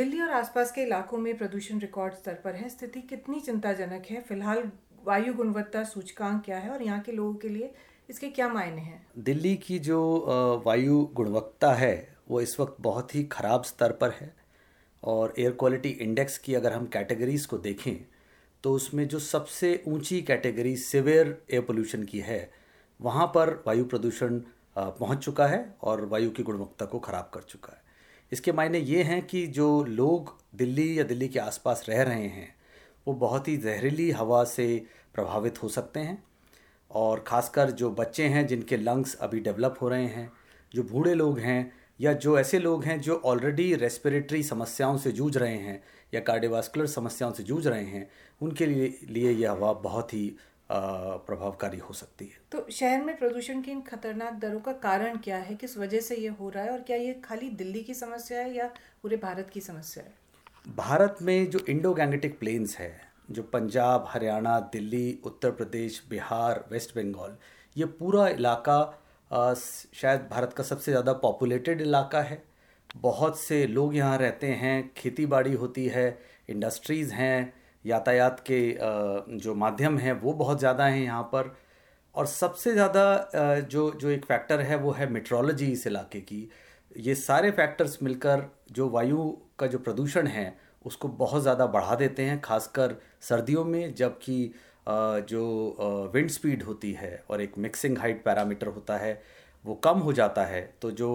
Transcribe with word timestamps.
दिल्ली 0.00 0.20
और 0.20 0.30
आसपास 0.30 0.70
के 0.72 0.82
इलाकों 0.82 1.18
में 1.18 1.36
प्रदूषण 1.38 1.78
रिकॉर्ड 1.78 2.14
स्तर 2.14 2.34
पर 2.44 2.54
है। 2.54 2.68
स्थिति 2.68 3.00
कितनी 3.00 3.40
चिंताजनक 3.40 4.04
है? 4.10 4.20
फ़िलहाल 4.20 4.70
वायु 5.04 5.32
गुणवत्ता 5.34 5.82
सूचकांक 5.84 6.42
क्या 6.44 6.58
है 6.58 6.70
और 6.70 6.82
यहाँ 6.82 7.00
के 7.00 7.12
लोगों 7.12 7.34
के 7.34 7.48
लिए 7.48 7.70
इसके 8.08 8.28
क्या 8.28 8.48
मायने 8.48 8.82
हैं? 8.82 9.06
दिल्ली 9.18 9.54
की 9.56 9.78
जो 9.78 10.62
वायु 10.66 11.02
गुणवत्ता 11.14 11.72
है, 11.72 12.16
वो 12.28 12.40
इस 12.40 12.58
वक्त 12.60 12.76
बहुत 12.80 13.14
ही 13.14 13.24
ख़राब 13.32 13.64
स्तर 13.64 13.92
पर 13.92 14.10
है 14.10 14.32
और 15.02 15.34
एयर 15.38 15.52
क्वालिटी 15.52 15.88
इंडेक्स 16.00 16.38
की 16.38 16.54
अगर 16.54 16.72
हम 16.72 16.86
कैटेगरीज 16.88 17.46
को 17.46 17.58
देखें 17.58 17.96
तो 18.64 18.72
उसमें 18.72 19.06
जो 19.08 19.18
सबसे 19.18 19.82
ऊँची 19.88 20.22
कैटेगरी 20.22 20.76
सिवियर 20.78 21.36
एयर 21.50 21.62
पोल्यूशन 21.62 22.04
की 22.04 22.20
है, 22.20 22.50
वहाँ 23.00 23.26
पर 23.26 23.54
वायु 23.66 23.84
प्रदूषण 23.84 24.40
पहुँच 24.78 25.24
चुका 25.24 25.46
है 25.46 25.64
और 25.82 26.04
वायु 26.06 26.30
की 26.30 26.42
गुणवत्ता 26.42 26.84
को 26.86 26.98
ख़राब 27.00 27.30
कर 27.34 27.42
चुका 27.42 27.72
है। 27.72 27.88
इसके 28.32 28.52
मायने 28.52 28.78
ये 28.78 29.02
हैं 29.02 29.26
कि 29.26 29.46
जो 29.46 29.84
लोग 29.84 30.38
दिल्ली 30.54 30.98
या 30.98 31.04
दिल्ली 31.04 31.28
के 31.28 31.38
आसपास 31.38 31.86
रह 31.88 32.02
रहे 32.02 32.26
हैं, 32.26 32.54
वो 33.08 33.14
बहुत 33.14 33.48
ही 33.48 33.56
जहरीली 33.56 34.10
हवा 34.10 34.44
से 34.44 34.86
प्रभावित 35.14 35.62
हो 35.62 35.68
सकते 35.68 36.00
हैं 36.00 36.22
और 36.90 37.24
ख़ासकर 37.26 37.70
जो 37.70 37.90
बच्चे 37.90 38.24
हैं 38.24 38.46
जिनके 38.46 38.76
लंग्स 38.76 39.14
अभी 39.14 39.40
डेवलप 39.40 39.76
हो 39.82 39.88
रहे 39.88 40.06
हैं, 40.06 40.32
जो 40.74 40.82
बूढ़े 40.82 41.14
लोग 41.14 41.38
हैं 41.38 41.72
या 42.00 42.12
जो 42.12 42.38
ऐसे 42.38 42.58
लोग 42.58 42.84
हैं 42.84 43.00
जो 43.00 43.22
ऑलरेडी 43.24 43.74
रेस्पिरेटरी 43.74 44.42
समस्याओं 44.42 44.98
से 44.98 45.12
जूझ 45.12 45.36
रहे 45.36 45.56
हैं 45.56 45.82
या 46.14 46.20
कार्डियोवास्कुलर 46.20 46.86
समस्याओं 46.86 47.32
से 47.32 47.42
जूझ 47.42 47.66
रहे 47.66 47.84
हैं, 47.84 48.10
उनके 48.42 48.66
लिए 48.66 48.98
लिए 49.08 49.30
यह 49.32 49.52
हवा 49.52 49.72
बहुत 49.72 50.14
ही 50.14 50.36
प्रभावकारी 50.70 51.78
हो 51.78 51.94
सकती 51.94 52.24
है। 52.24 52.40
तो 52.52 52.66
शहर 52.72 53.02
में 53.04 53.16
प्रदूषण 53.18 53.60
की 53.62 53.70
इन 53.70 53.80
खतरनाक 53.82 54.34
दरों 54.40 54.60
का 54.60 54.72
कारण 54.80 55.16
क्या 55.18 55.36
है? 55.38 55.54
किस 55.54 55.76
वजह 55.78 56.00
से 56.00 56.16
ये 56.16 56.28
हो 56.30 56.48
रहा 56.48 56.64
है? 56.64 56.70
और 56.70 56.80
क्या 56.80 56.96
ये 56.96 57.12
खाली 57.24 57.48
दिल्ली 57.52 57.82
की 57.82 57.94
समस्या 57.94 58.40
है 58.40 58.54
या 58.54 58.66
पूरे 59.02 59.16
भारत 59.18 59.50
की 59.52 59.60
समस्या 59.60 60.04
है? 60.04 60.14
भारत 60.68 61.18
में 61.22 61.50
जो 61.50 61.58
इंडो 61.68 61.92
गैंगेटिक 61.94 62.38
प्लेन्स 62.38 62.76
है 62.78 62.92
जो 63.30 63.42
पंजाब 63.44 64.06
हरियाणा 64.08 64.58
दिल्ली 64.72 65.18
उत्तर 65.24 65.50
प्रदेश 65.50 66.02
बिहार 66.10 66.64
वेस्ट 66.72 66.94
बंगाल 66.96 67.36
ये 67.76 67.84
पूरा 67.98 68.28
इलाका 68.28 68.82
शायद 69.30 70.28
भारत 70.30 70.52
का 70.52 70.64
सबसे 70.64 70.90
ज़्यादा 70.90 71.12
पॉपुलेटेड 71.18 71.80
इलाका 71.80 72.20
है। 72.22 72.42
बहुत 72.96 73.38
से 73.38 73.66
लोग 73.66 73.94
यहाँ 73.96 74.16
रहते 74.18 74.46
हैं 74.54 74.92
खेती 74.96 75.26
बाड़ी 75.26 75.52
होती 75.54 75.86
है 75.88 76.06
इंडस्ट्रीज़ 76.50 77.12
हैं 77.12 77.52
यातायात 77.84 78.40
के 78.50 78.60
जो 79.38 79.54
माध्यम 79.54 79.98
हैं, 79.98 80.12
वो 80.12 80.32
बहुत 80.34 80.58
ज़्यादा 80.58 80.86
हैं 80.86 81.02
यहाँ 81.02 81.22
पर। 81.24 81.54
और 82.14 82.26
सबसे 82.26 82.72
ज़्यादा 82.72 83.60
जो 83.70 83.90
जो 83.92 84.08
एक 84.10 84.24
फैक्टर 84.24 84.60
है, 84.60 84.76
वो 84.76 84.90
है 84.92 85.08
मेट्रोलॉजी 85.10 85.70
इस 85.72 85.86
इलाके 85.86 86.20
की। 86.22 86.48
ये 86.96 87.14
सारे 87.14 87.50
फैक्टर्स 87.50 87.98
मिलकर 88.02 88.42
जो 88.72 88.88
वायु 88.90 89.30
का 89.58 89.66
जो 89.66 89.78
प्रदूषण 89.78 90.26
है, 90.26 90.56
उसको 90.84 91.08
बहुत 91.08 91.42
ज़्यादा 91.42 91.66
बढ़ा 91.68 91.94
देते 91.94 92.22
हैं, 92.22 92.40
खासकर 92.40 92.96
सर्दियों 93.20 93.64
में, 93.64 93.94
जबकि 93.94 94.52
जो 94.88 96.10
विंड 96.14 96.30
स्पीड 96.30 96.62
होती 96.62 96.92
है 96.92 97.22
और 97.30 97.40
एक 97.40 97.58
मिक्सिंग 97.58 97.98
हाइट 97.98 98.24
पैरामीटर 98.24 98.66
होता 98.68 98.96
है, 98.96 99.20
वो 99.64 99.74
कम 99.74 99.98
हो 99.98 100.12
जाता 100.12 100.44
है। 100.44 100.62
तो 100.82 100.90
जो 100.92 101.10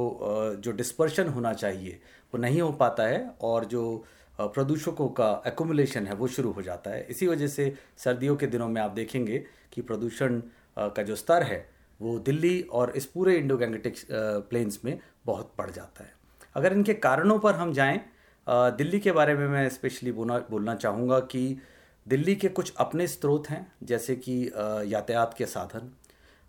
जो 0.59 0.71
डिस्पर्शन 0.73 1.27
होना 1.27 1.53
चाहिए, 1.53 1.99
वो 2.33 2.39
नहीं 2.39 2.61
हो 2.61 2.71
पाता 2.73 3.03
है। 3.03 3.25
और 3.41 3.65
जो 3.65 4.03
प्रदूषकों 4.39 5.07
का 5.09 5.43
एकुमुलेशन 5.47 6.07
है, 6.07 6.13
वो 6.15 6.27
शुरू 6.27 6.51
हो 6.51 6.61
जाता 6.61 6.91
है। 6.91 7.05
इसी 7.09 7.27
वजह 7.27 7.47
से 7.47 7.73
सर्दियों 7.97 8.35
के 8.35 8.47
दिनों 8.47 8.67
में 8.69 8.81
आप 8.81 8.91
देखेंगे 8.91 9.45
कि 9.73 9.81
प्रदूषण 9.81 10.41
का 10.77 11.03
जो 11.03 11.15
स्तर 11.15 11.43
है, 11.43 11.67
वो 11.99 12.17
दिल्ली 12.19 12.61
और 12.61 12.91
इस 12.95 13.05
पूरे 13.05 13.35
इंडो 13.35 13.57
गैंगेटिक 13.57 13.95
प्लेन्स 14.11 14.79
में 14.85 14.99
बहुत 15.25 15.53
बढ़ 15.57 15.71
जाता 15.71 16.03
है। 16.03 16.13
अगर 16.55 16.73
इनके 16.73 16.93
कारणों 16.93 17.39
पर 17.39 17.55
हम 17.55 17.73
जाएँ 17.73 17.99
दिल्ली 18.47 18.99
के 18.99 19.11
बारे 19.11 19.35
में 19.35 19.47
मैं 19.47 19.67
स्पेशली 19.69 20.11
बोलना 20.11 20.37
बोलना 20.49 20.75
चाहूँगा 20.75 21.19
कि 21.21 21.57
दिल्ली 22.05 22.35
के 22.35 22.47
कुछ 22.49 22.73
अपने 22.77 23.07
स्रोत 23.07 23.49
हैं, 23.49 23.71
जैसे 23.83 24.15
कि 24.15 24.41
यातायात 24.87 25.33
के 25.37 25.45
साधन। 25.45 25.91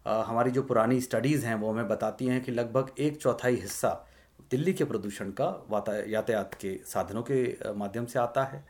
हमारी 0.07 0.51
जो 0.51 0.63
पुरानी 0.63 1.01
स्टडीज़ 1.01 1.47
हैं, 1.47 1.55
वो 1.55 1.71
हमें 1.73 1.89
बताती 1.89 2.27
हैं 2.27 2.43
कि 2.45 2.53
लगभग 2.53 2.91
एक 2.99 3.17
चौथाई 3.17 3.55
हिस्सा 3.55 4.07
दिल्ली 4.51 4.73
के 4.73 4.85
प्रदूषण 4.85 5.31
का 5.41 6.05
यातायात 6.09 6.55
के 6.55 6.77
साधनों 6.87 7.23
के 7.23 7.73
माध्यम 7.75 8.07
से 8.07 8.19
आता 8.19 8.45
है। 8.45 8.65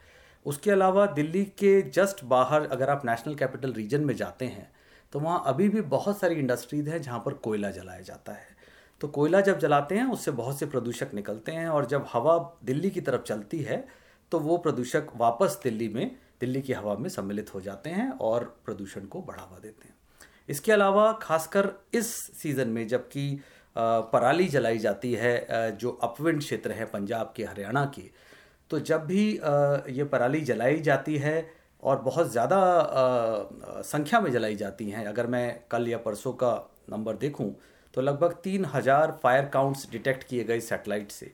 उसके 0.46 0.70
अलावा 0.70 1.06
दिल्ली 1.06 1.44
के 1.58 1.80
जस्ट 1.90 2.24
बाहर 2.24 2.66
अगर 2.66 2.90
आप 2.90 3.06
नेशनल 3.06 3.34
कैपिटल 3.34 3.72
रीजन 3.72 4.04
में 4.04 4.14
जाते 4.16 4.44
हैं 4.44 4.70
तो 5.12 5.20
वहाँ 5.20 5.42
अभी 5.46 5.68
भी 5.68 5.80
बहुत 5.80 6.18
सारी 6.18 6.34
इंडस्ट्रीज़ 6.34 6.88
हैं 6.90 7.00
जहाँ 7.02 7.18
पर 7.26 7.32
कोयला 7.34 7.70
जलाया 7.70 8.00
जाता 8.00 8.32
है। 8.32 8.54
तो 9.00 9.08
कोयला 9.08 9.40
जब 9.40 9.58
जलाते 9.58 9.94
हैं, 9.94 10.04
उससे 10.04 10.30
बहुत 10.30 10.58
से 10.58 10.66
प्रदूषक 10.66 11.14
निकलते 11.14 11.52
हैं 11.52 11.68
और 11.68 11.86
जब 11.86 12.06
हवा 12.12 12.38
दिल्ली 12.64 12.90
की 12.90 13.00
तरफ़ 13.00 13.22
चलती 13.22 13.60
है 13.60 13.86
तो 14.32 14.38
वो 14.38 14.56
प्रदूषक 14.58 15.06
वापस 15.16 15.58
दिल्ली 15.62 15.88
में, 15.88 16.16
दिल्ली 16.40 16.62
की 16.62 16.72
हवा 16.72 16.94
में 16.94 17.08
सम्मिलित 17.08 17.54
हो 17.54 17.60
जाते 17.60 17.90
हैं 17.90 18.10
और 18.10 18.44
प्रदूषण 18.64 19.04
को 19.04 19.22
बढ़ावा 19.22 19.58
देते 19.58 19.88
हैं। 19.88 19.94
इसके 20.48 20.72
अलावा 20.72 21.12
खासकर 21.12 21.70
इस 21.94 22.12
सीज़न 22.38 22.68
में 22.68 22.86
जबकि 22.88 23.40
पराली 23.76 24.46
जलाई 24.48 24.78
जाती 24.78 25.12
है 25.14 25.76
जो 25.76 25.90
अपविंड 26.02 26.38
क्षेत्र 26.40 26.72
है 26.72 26.84
पंजाब 26.86 27.32
के, 27.36 27.44
हरियाणा 27.44 27.84
के। 27.94 28.02
तो 28.70 28.78
जब 28.80 29.04
भी 29.06 29.24
ये 29.96 30.04
पराली 30.06 30.40
जलाई 30.42 30.80
जाती 30.82 31.16
है 31.18 31.46
और 31.82 32.00
बहुत 32.02 32.30
ज़्यादा 32.32 33.82
संख्या 33.84 34.20
में 34.20 34.30
जलाई 34.32 34.56
जाती 34.56 34.90
हैं, 34.90 35.06
अगर 35.06 35.26
मैं 35.26 35.60
कल 35.70 35.88
या 35.88 35.98
परसों 35.98 36.32
का 36.34 36.52
नंबर 36.90 37.16
देखूँ 37.16 37.54
तो 37.94 38.00
लगभग 38.02 38.32
तीन 38.44 38.64
हज़ार 38.64 39.18
फायर 39.22 39.44
काउंट्स 39.48 39.90
डिटेक्ट 39.90 40.24
किए 40.24 40.44
गए 40.44 40.60
सेटेलाइट 40.62 41.10
से 41.10 41.32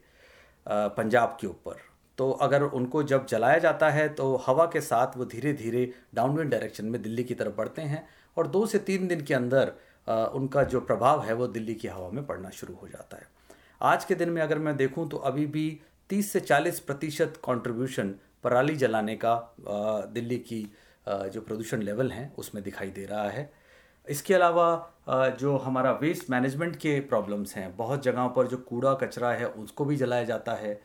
पंजाब 0.67 1.37
के 1.41 1.47
ऊपर। 1.47 1.77
तो 2.19 2.31
अगर 2.43 2.63
उनको 2.63 3.03
जब 3.05 3.27
जलाया 3.27 3.59
जाता 3.59 3.89
है 3.91 4.09
तो 4.11 4.35
हवा 4.47 4.65
के 4.67 4.81
साथ 4.81 5.17
वो 5.17 5.25
धीरे 5.27 5.53
धीरे 5.53 5.91
डाउनविंड 6.15 6.51
डायरेक्शन 6.51 6.85
में 6.87 7.01
दिल्ली 7.03 7.25
की 7.25 7.35
तरफ़ 7.35 7.55
बढ़ते 7.57 7.83
हैं 7.85 8.05
और 8.37 8.47
दो 8.47 8.65
से 8.67 8.79
तीन 8.81 9.09
दिन 9.09 9.21
के 9.21 9.35
अंदर 9.35 9.73
उनका 10.07 10.63
जो 10.65 10.81
प्रभाव 10.81 11.23
है 11.25 11.33
वो 11.33 11.47
दिल्ली 11.49 11.75
की 11.75 11.89
हवा 11.89 12.09
में 12.09 12.27
पड़ना 12.27 12.51
शुरू 12.51 12.75
हो 12.75 12.89
जाता 12.89 13.17
है। 13.17 13.27
आज 13.83 14.05
के 14.05 14.15
दिन 14.15 14.31
में 14.31 14.43
अगर 14.43 14.59
मैं 14.59 14.77
देखूँ 14.77 15.09
तो 15.09 15.17
अभी 15.17 15.47
भी 15.47 15.81
30 16.11 16.31
से 16.33 16.41
40 16.41 16.81
प्रतिशत 16.81 17.41
कॉन्ट्रीब्यूशन 17.43 18.15
पराली 18.45 18.77
जलाने 18.77 19.17
का 19.17 19.35
दिल्ली 20.13 20.39
की 20.39 20.63
जो 21.07 21.41
प्रदूषण 21.41 21.83
लेवल 21.83 22.11
हैं, 22.11 22.35
उसमें 22.35 22.63
दिखाई 22.65 22.91
दे 22.91 23.05
रहा 23.07 23.29
है। 23.31 23.51
इसके 24.07 24.35
अलावा 24.35 25.35
जो 25.41 25.57
हमारा 25.57 25.93
वेस्ट 25.93 26.31
मैनेजमेंट 26.31 26.77
के 26.77 26.99
प्रॉब्लम्स 27.01 27.55
हैं, 27.57 27.77
बहुत 27.77 28.03
जगहों 28.03 28.29
पर 28.29 28.47
जो 28.47 28.57
कूड़ा 28.59 28.95
कचरा 28.95 29.31
है, 29.31 29.47
उसको 29.47 29.85
भी 29.85 29.97
जलाया 29.97 30.25
जाता 30.25 30.55
है। 30.55 30.81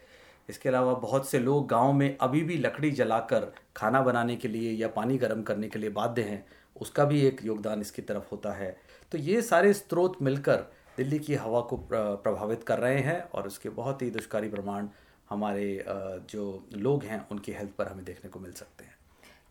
इसके 0.49 0.69
अलावा 0.69 0.93
बहुत 0.95 1.27
से 1.29 1.39
लोग 1.39 1.67
गाँव 1.67 1.93
में 1.93 2.17
अभी 2.17 2.41
भी 2.43 2.57
लकड़ी 2.57 2.91
जलाकर 2.91 3.51
खाना 3.75 4.01
बनाने 4.01 4.35
के 4.35 4.47
लिए 4.47 4.71
या 4.71 4.87
पानी 4.87 5.17
गर्म 5.17 5.41
करने 5.41 5.69
के 5.69 5.79
लिए 5.79 5.89
बाध्य 5.89 6.21
हैं, 6.21 6.45
उसका 6.75 7.05
भी 7.05 7.21
एक 7.21 7.41
योगदान 7.45 7.81
इसकी 7.81 8.01
तरफ़ 8.01 8.27
होता 8.31 8.51
है। 8.51 8.75
तो 9.11 9.17
ये 9.17 9.41
सारे 9.41 9.73
स्रोत 9.73 10.21
मिलकर 10.21 10.65
दिल्ली 10.97 11.19
की 11.19 11.35
हवा 11.35 11.61
को 11.61 11.77
प्रभावित 11.89 12.63
कर 12.63 12.79
रहे 12.79 12.99
हैं 12.99 13.21
और 13.31 13.47
उसके 13.47 13.69
बहुत 13.71 14.01
ही 14.01 14.09
दुष्कारी 14.11 14.49
प्रमाण 14.49 14.87
हमारे 15.29 15.83
जो 16.29 16.67
लोग 16.73 17.03
हैं, 17.03 17.27
उनकी 17.31 17.51
हेल्थ 17.51 17.71
पर 17.77 17.87
हमें 17.87 18.03
देखने 18.05 18.29
को 18.29 18.39
मिल 18.39 18.51
सकते 18.51 18.85
हैं। 18.85 18.95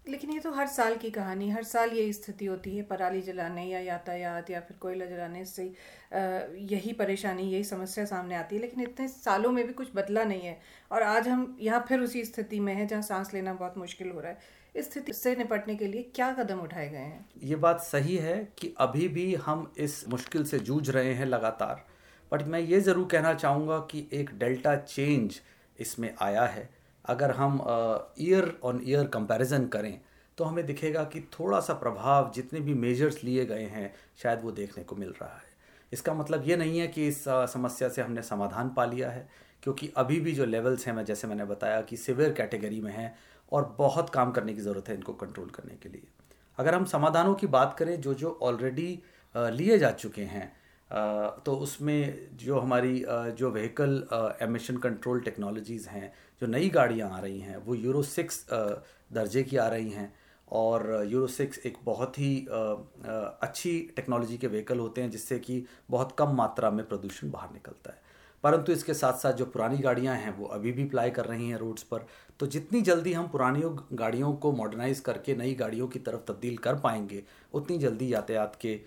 लेकिन 0.09 0.31
ये 0.31 0.41
तो 0.41 0.51
हर 0.53 0.67
साल 0.67 0.97
की 0.97 1.11
कहानी, 1.11 1.49
हर 1.51 1.63
साल 1.65 1.91
ये 1.91 2.13
स्थिति 2.13 2.47
होती 2.47 2.77
है, 2.77 2.83
पराली 2.83 3.21
जलाने 3.23 3.65
या 3.65 3.79
यातायात 3.81 4.51
या 4.51 4.61
फिर 4.61 4.77
कोयला 4.81 5.07
जलाने 5.07 5.45
से 5.45 5.65
यही 6.73 6.93
परेशानी, 6.93 7.43
यही 7.43 7.65
समस्या 7.65 8.05
सामने 8.05 8.35
आती 8.35 8.57
है, 8.57 8.63
लेकिन 8.63 8.83
इतने 8.83 9.09
सालों 9.09 9.51
में 9.53 9.67
भी 9.67 9.73
कुछ 9.73 9.89
बदला 9.95 10.25
नहीं 10.25 10.43
है। 10.43 10.59
और 10.93 11.03
आज 11.03 11.29
हम 11.29 11.57
यहाँ 11.61 11.85
फिर 11.89 12.01
उसी 12.01 12.25
स्थिति 12.25 12.61
में 12.61 12.73
हैं 12.75 12.87
जहाँ 12.89 13.03
सांस 13.03 13.35
लेना 13.35 13.55
बहुत 13.55 13.79
मुश्किल 13.79 14.11
हो 14.11 14.21
रहा 14.21 14.33
है। 14.33 14.39
इस 14.77 14.91
स्थिति 14.91 15.13
से 15.13 15.35
निपटने 15.37 15.75
के 15.77 15.87
लिए 15.87 16.03
क्या 16.15 16.33
कदम 16.35 16.59
उठाए 16.61 16.89
गए 16.89 16.99
हैं? 16.99 17.27
ये 17.43 17.57
बात 17.57 17.81
सही 17.83 18.17
है 18.19 18.37
कि 18.59 18.75
अभी 18.79 19.09
भी 19.09 19.35
हम 19.37 19.73
इस 19.79 20.05
मुश्किल 20.09 20.45
से 20.45 20.59
जूझ 20.61 20.89
रहे 20.91 21.13
हैं 21.15 21.27
लगातार। 21.27 21.85
बट 22.33 22.43
मैं 22.43 22.61
ये 22.61 22.81
ज़रूर 22.81 23.07
कहना 23.07 23.33
चाहूँगा 23.35 23.79
कि 23.91 24.07
एक 24.13 24.31
डेल्टा 24.39 24.75
चेंज 24.77 25.41
इसमें 25.79 26.15
आया 26.23 26.45
है। 26.47 26.69
अगर 27.05 27.31
हम 27.31 27.61
ईयर 28.21 28.53
ऑन 28.65 28.81
ईयर 28.85 29.07
कंपैरिजन 29.09 29.67
करें 29.69 29.99
तो 30.39 30.45
हमें 30.45 30.65
दिखेगा 30.67 31.03
कि 31.05 31.21
थोड़ा 31.33 31.61
सा 31.61 31.75
प्रभाव 31.75 32.31
जितने 32.35 32.61
भी 32.61 32.75
मेजर्स 32.77 33.23
लिए 33.25 33.45
गए 33.47 33.65
हैं, 33.65 33.93
शायद 34.23 34.41
वो 34.43 34.51
देखने 34.53 34.85
को 34.85 34.97
मिल 34.97 35.09
रहा 35.13 35.35
है। 35.35 35.55
इसका 35.93 36.15
मतलब 36.15 36.49
ये 36.49 36.57
नहीं 36.57 36.79
है 36.79 36.87
कि 36.89 37.07
इस 37.09 37.23
समस्या 37.29 37.89
से 37.89 38.03
हमने 38.03 38.23
समाधान 38.23 38.69
पा 38.69 38.85
लिया 38.85 39.11
है, 39.11 39.29
क्योंकि 39.63 39.91
अभी 39.97 40.19
भी 40.21 40.33
जो 40.33 40.45
लेवल्स 40.45 40.87
हैं, 40.87 40.95
मैं, 40.95 41.05
जैसे 41.05 41.29
मैंने 41.29 41.45
बताया 41.45 41.81
कि 41.81 41.97
सिवियर 41.97 42.33
कैटेगरी 42.33 42.81
में 42.81 42.93
हैं 42.93 43.15
और 43.53 43.75
बहुत 43.79 44.11
काम 44.11 44.31
करने 44.33 44.55
की 44.55 44.61
ज़रूरत 44.61 44.89
है 44.89 44.95
इनको 44.95 45.13
कंट्रोल 45.15 45.49
करने 45.51 45.75
के 45.77 45.89
लिए। 45.89 46.07
अगर 46.59 46.75
हम 46.75 46.85
समाधानों 46.87 47.35
की 47.35 47.47
बात 47.49 47.75
करें, 47.79 48.01
जो 48.01 48.15
जो 48.15 48.39
ऑलरेडी 48.43 49.03
लिए 49.35 49.79
जा 49.79 49.91
चुके 49.93 50.23
हैं 50.25 50.53
तो 51.45 51.55
उसमें 51.57 52.37
जो 52.39 52.59
हमारी 52.59 53.05
जो 53.39 53.51
व्हीकल 53.51 54.37
एमिशन 54.43 54.77
कंट्रोल 54.79 55.21
टेक्नोलॉजीज़ 55.21 55.89
हैं, 55.89 56.13
जो 56.43 56.47
नई 56.47 56.69
गाड़ियाँ 56.71 57.11
आ 57.11 57.19
रही 57.21 57.39
हैं, 57.41 57.57
वो 57.57 57.75
यूरो 57.75 58.03
सिक्स 58.05 58.45
दर्जे 58.51 59.43
की 59.43 59.57
आ 59.57 59.67
रही 59.69 59.91
हैं। 59.91 60.13
और 60.49 61.05
यूरो 61.07 61.27
सिक्स 61.29 61.59
एक 61.67 61.79
बहुत 61.85 62.19
ही 62.19 62.37
अच्छी 62.49 63.79
टेक्नोलॉजी 63.97 64.37
के 64.39 64.47
व्हीकल 64.47 64.79
होते 64.79 65.03
हैं, 65.03 65.11
जिससे 65.11 65.39
कि 65.39 65.65
बहुत 65.91 66.15
कम 66.19 66.37
मात्रा 66.37 66.71
में 66.71 66.85
प्रदूषण 66.89 67.31
बाहर 67.31 67.53
निकलता 67.53 67.91
है। 67.91 68.06
परंतु 68.43 68.73
इसके 68.73 68.95
साथ 68.95 69.13
साथ 69.13 69.33
जो 69.33 69.45
पुरानी 69.45 69.79
गाड़ियाँ 69.79 70.17
हैं, 70.17 70.37
वो 70.39 70.47
अभी 70.47 70.73
भी 70.73 70.85
प्लाई 70.85 71.11
कर 71.11 71.25
रही 71.25 71.49
हैं 71.49 71.57
रोड्स 71.57 71.83
पर। 71.83 72.07
तो 72.41 72.47
जितनी 72.47 72.81
जल्दी 72.81 73.13
हम 73.13 73.29
पुरानी 73.29 73.63
गाड़ियों 73.93 74.33
को 74.35 74.53
मॉडर्नाइज 74.53 75.01
करके 75.01 75.37
नई 75.37 75.55
गाड़ियों 75.55 75.89
की 75.89 75.99
तरफ़ 75.99 76.21
तब्दील 76.29 76.57
कर 76.57 76.75
पाएँगे, 76.75 77.23
उतनी 77.55 77.79
जल्दी 77.79 78.13
यातायात 78.15 78.59
के 78.61 78.81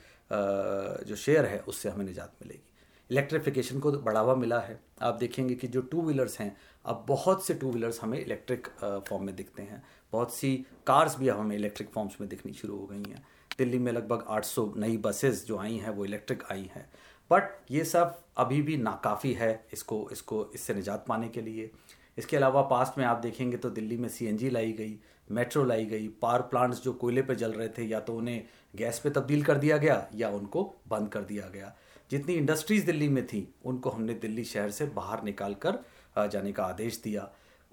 जो 1.04 1.16
शेयर 1.16 1.46
है, 1.46 1.60
उससे 1.60 1.90
हमें 1.90 2.06
निजात 2.06 2.34
मिलेगी। 2.42 2.64
इलेक्ट्रिफिकेशन 3.10 3.80
को 3.80 3.92
बढ़ावा 3.92 4.36
मिला 4.36 4.60
है। 4.60 4.80
आप 5.02 5.16
देखेंगे 5.16 5.56
कि 5.56 5.68
जो 5.68 5.82
टू 5.82 6.02
व्हीलर्स 6.02 6.40
हैं, 6.40 6.56
अब 6.86 7.06
बहुत 7.08 7.46
से 7.46 7.54
टू 7.54 7.72
व्हीलर्स 7.72 8.02
हमें 8.02 8.20
इलेक्ट्रिक 8.20 8.68
फॉर्म 9.10 9.24
में 9.24 9.36
दिखते 9.36 9.62
हैं। 9.62 9.84
बहुत 10.14 10.34
सी 10.34 10.56
कार्स 10.88 11.18
भी 11.20 11.28
अब 11.28 11.40
हमें 11.40 11.56
इलेक्ट्रिक 11.56 11.90
फॉर्म्स 11.90 12.18
में 12.22 12.30
दिखनी 12.30 12.54
शुरू 12.54 12.78
हो 12.78 12.86
गई 12.86 13.04
हैं। 13.10 13.24
दिल्ली 13.58 13.80
में 13.80 13.92
लगभग 13.92 14.26
800 14.28 14.74
नई 14.78 14.98
बसेस 14.98 15.46
जो 15.48 15.58
आई 15.58 15.76
हैं, 15.76 15.90
वो 15.90 16.06
इलेक्ट्रिक 16.06 16.44
आई 16.52 16.70
हैं। 16.76 16.90
बट 17.32 17.72
ये 17.72 17.84
सब 17.86 18.18
अभी 18.38 18.62
भी 18.62 18.78
नाकाफ़ी 18.78 19.34
है 19.34 19.68
इसको 19.74 20.08
इसको, 20.12 20.46
इससे 20.56 20.74
निजात 20.74 21.06
पाने 21.08 21.28
के 21.30 21.42
लिए। 21.42 21.70
इसके 22.18 22.38
अलावा 22.38 22.62
पास्ट 22.62 22.98
में 22.98 23.06
आप 23.06 23.18
देखेंगे 23.18 23.58
तो 23.58 23.70
दिल्ली 23.70 23.98
में 23.98 24.08
सीएनजी 24.10 24.50
लाई 24.50 24.72
गई, 24.72 25.00
मेट्रो 25.32 25.64
लाई 25.64 25.86
गई, 25.86 26.08
पावर 26.22 26.42
प्लांट्स 26.42 26.82
जो 26.84 26.94
कोयले 26.94 27.22
पे 27.22 27.36
जल 27.36 27.52
रहे 27.52 27.68
थे, 27.70 27.84
या 27.84 28.00
तो 28.00 28.16
उन्हें 28.16 28.44
गैस 28.76 29.00
पे 29.00 29.10
तब्दील 29.10 29.44
कर 29.44 29.58
दिया 29.58 29.78
गया, 29.78 30.08
या 30.16 30.30
उनको 30.30 30.64
बंद 30.88 31.10
कर 31.10 31.22
दिया 31.22 31.48
गया। 31.50 31.74
जितनी 32.12 32.34
इंडस्ट्रीज़ 32.34 32.86
दिल्ली 32.86 33.10
में 33.10 33.26
थी, 33.28 33.48
उनको 33.66 33.90
हमने 33.90 34.14
दिल्ली 34.14 34.44
शहर 34.44 34.72
से 34.72 34.86
बाहर 34.86 35.24
निकाल 35.24 35.54
कर 35.56 35.80
जाने 36.28 36.52
का 36.52 36.64
आदेश 36.64 37.02
दिया। 37.04 37.30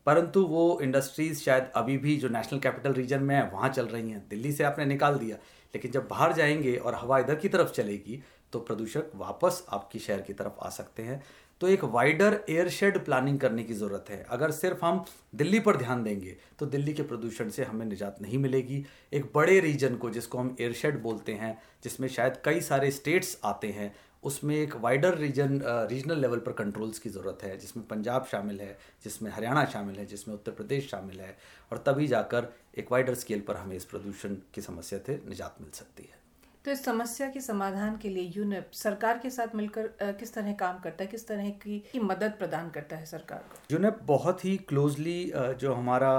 परंतु 0.06 0.42
वो 0.42 0.78
इंडस्ट्रीज़ 0.82 1.40
शायद 1.40 1.70
अभी 1.76 1.96
भी 1.98 2.16
जो 2.16 2.28
नेशनल 2.28 2.58
कैपिटल 2.58 2.92
रीजन 2.92 3.22
में 3.22 3.34
है, 3.34 3.48
वहाँ 3.50 3.68
चल 3.68 3.86
रही 3.86 4.10
हैं। 4.10 4.26
दिल्ली 4.30 4.52
से 4.52 4.64
आपने 4.64 4.84
निकाल 4.84 5.14
दिया, 5.14 5.36
लेकिन 5.74 5.90
जब 5.90 6.08
बाहर 6.08 6.32
जाएँगे 6.32 6.76
और 6.76 6.94
हवा 6.94 7.18
इधर 7.18 7.34
की 7.34 7.48
तरफ़ 7.48 7.72
चलेगी 7.72 8.22
तो 8.52 8.58
प्रदूषक 8.58 9.10
वापस 9.16 9.64
आपकी 9.68 9.98
शहर 9.98 10.20
की 10.20 10.32
तरफ़ 10.32 10.60
आ 10.60 10.68
सकते 10.70 11.02
हैं। 11.02 11.22
तो 11.60 11.68
एक 11.68 11.84
वाइडर 11.84 12.38
एयरशेड 12.50 12.98
प्लानिंग 13.04 13.38
करने 13.40 13.62
की 13.64 13.74
ज़रूरत 13.74 14.06
है। 14.10 14.22
अगर 14.30 14.50
सिर्फ़ 14.50 14.84
हम 14.84 15.04
दिल्ली 15.34 15.60
पर 15.60 15.76
ध्यान 15.76 16.02
देंगे 16.04 16.36
तो 16.58 16.66
दिल्ली 16.66 16.92
के 16.94 17.02
प्रदूषण 17.02 17.48
से 17.48 17.64
हमें 17.64 17.84
निजात 17.86 18.20
नहीं 18.22 18.38
मिलेगी। 18.38 18.84
एक 19.12 19.30
बड़े 19.34 19.58
रीजन 19.60 19.96
को 19.96 20.10
जिसको 20.10 20.38
हम 20.38 20.56
एयरशेड 20.60 21.02
बोलते 21.02 21.32
हैं, 21.32 21.58
जिसमें 21.84 22.08
शायद 22.08 22.36
कई 22.44 22.60
सारे 22.60 22.90
स्टेट्स 22.90 23.38
आते 23.44 23.68
हैं 23.68 23.94
उसमें 24.26 24.54
एक 24.54 24.74
वाइडर 24.76 25.16
रीजन 25.18 25.60
रीजनल 25.90 26.20
लेवल 26.20 26.38
पर 26.38 26.52
कंट्रोल्स 26.52 26.98
की 26.98 27.10
ज़रूरत 27.10 27.42
है 27.42 27.56
जिसमें 27.58 27.86
पंजाब 27.86 28.26
शामिल 28.26 28.60
है 28.60 28.76
जिसमें 29.04 29.30
हरियाणा 29.30 29.64
शामिल 29.72 29.96
है 29.96 30.06
जिसमें 30.06 30.34
उत्तर 30.34 30.52
प्रदेश 30.52 30.90
शामिल 30.90 31.20
है 31.20 31.36
और 31.72 31.82
तभी 31.86 32.06
जाकर 32.06 32.52
एक 32.78 32.92
वाइडर 32.92 33.14
स्केल 33.14 33.40
पर 33.40 33.56
हमें 33.56 33.76
इस 33.76 33.84
प्रदूषण 33.84 34.36
की 34.54 34.62
समस्या 34.62 34.98
से 35.06 35.20
निजात 35.28 35.56
मिल 35.60 35.70
सकती 35.70 36.02
है। 36.02 36.24
तो 36.64 36.70
इस 36.72 36.84
समस्या 36.84 37.28
के 37.30 37.40
समाधान 37.40 37.96
के 37.96 38.08
लिए 38.08 38.32
यूनिप 38.36 38.70
सरकार 38.74 39.18
के 39.18 39.30
साथ 39.30 39.54
मिलकर 39.54 39.86
किस 40.20 40.34
तरह 40.34 40.52
काम 40.54 40.78
करता 40.78 41.04
है 41.04 41.10
किस 41.10 41.26
तरह 41.28 41.50
की, 41.50 41.78
की 41.92 42.00
मदद 42.00 42.32
प्रदान 42.38 42.70
करता 42.70 42.96
है 42.96 43.06
सरकार 43.06 43.38
को? 43.40 43.58
यूनिप 43.70 43.98
बहुत 44.04 44.44
ही 44.44 44.56
क्लोजली 44.68 45.32
जो 45.34 45.72
हमारा 45.72 46.12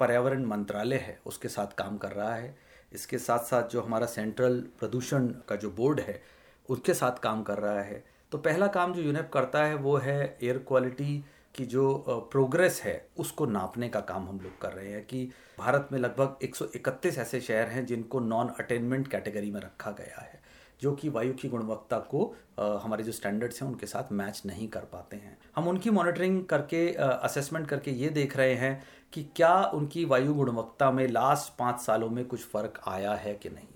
पर्यावरण 0.00 0.44
मंत्रालय 0.44 0.96
है 0.98 1.18
उसके 1.26 1.48
साथ 1.48 1.76
काम 1.78 1.96
कर 1.96 2.12
रहा 2.12 2.34
है। 2.34 2.56
इसके 2.92 3.18
साथ 3.18 3.44
साथ 3.44 3.68
जो 3.68 3.80
हमारा 3.80 4.06
सेंट्रल 4.06 4.60
प्रदूषण 4.78 5.26
का 5.48 5.56
जो 5.56 5.70
बोर्ड 5.70 6.00
है 6.00 6.20
उसके 6.68 6.94
साथ 6.94 7.18
काम 7.22 7.42
कर 7.42 7.58
रहा 7.58 7.80
है। 7.80 8.04
तो 8.32 8.38
पहला 8.38 8.66
काम 8.68 8.92
जो 8.94 9.02
यूनेप 9.02 9.30
करता 9.32 9.64
है 9.64 9.74
वो 9.76 9.96
है 9.96 10.36
एयर 10.42 10.58
क्वालिटी 10.58 11.24
की 11.54 11.64
जो 11.66 12.04
प्रोग्रेस 12.32 12.80
है, 12.84 13.06
उसको 13.18 13.46
नापने 13.46 13.88
का 13.88 14.00
काम 14.00 14.28
हम 14.28 14.40
लोग 14.40 14.60
कर 14.60 14.72
रहे 14.72 14.90
हैं 14.92 15.04
कि 15.04 15.24
भारत 15.58 15.88
में 15.92 15.98
लगभग 15.98 16.36
131 16.42 17.18
ऐसे 17.18 17.40
शहर 17.40 17.68
हैं 17.68 17.84
जिनको 17.86 18.20
नॉन 18.20 18.48
अटेनमेंट 18.58 19.08
कैटेगरी 19.08 19.50
में 19.50 19.60
रखा 19.60 19.90
गया 19.90 20.20
है, 20.20 20.40
जो 20.80 20.92
कि 20.92 21.08
वायु 21.08 21.32
की 21.32 21.48
गुणवत्ता 21.48 21.98
को 22.10 22.34
हमारे 22.82 23.04
जो 23.04 23.12
स्टैंडर्ड्स 23.12 23.62
हैं 23.62 23.68
उनके 23.68 23.86
साथ 23.86 24.12
मैच 24.12 24.42
नहीं 24.46 24.68
कर 24.68 24.80
पाते 24.82 25.16
हैं। 25.16 25.36
हम 25.56 25.68
उनकी 25.68 25.90
मॉनिटरिंग 25.90 26.44
करके 26.44 26.88
असेसमेंट 26.94 27.66
करके 27.68 27.90
ये 27.92 28.08
देख 28.10 28.36
रहे 28.36 28.54
हैं 28.54 28.82
कि 29.12 29.22
क्या 29.36 29.54
उनकी 29.64 30.04
वायु 30.04 30.34
गुणवत्ता 30.34 30.90
में 30.90 31.06
लास्ट 31.08 31.58
पाँच 31.58 31.80
सालों 31.80 32.10
में 32.10 32.24
कुछ 32.24 32.44
फ़र्क 32.44 32.80
आया 32.88 33.14
है 33.14 33.34
कि 33.34 33.48
नहीं। 33.48 33.68